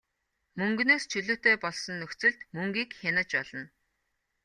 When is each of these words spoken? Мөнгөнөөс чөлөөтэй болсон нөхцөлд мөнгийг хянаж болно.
Мөнгөнөөс 0.59 1.03
чөлөөтэй 1.11 1.55
болсон 1.63 1.95
нөхцөлд 2.01 2.39
мөнгийг 2.55 2.89
хянаж 2.99 3.29
болно. 3.37 3.63